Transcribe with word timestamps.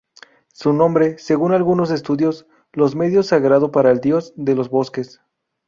Su 0.51 0.73
nombre, 0.73 1.19
según 1.19 1.51
algunos 1.53 1.91
estudios, 1.91 2.47
los 2.73 2.95
medios 2.95 3.27
sagrado 3.27 3.71
para 3.71 3.91
el 3.91 3.99
dios 4.01 4.33
de 4.35 4.55
los 4.55 4.69
bosques. 4.71 5.21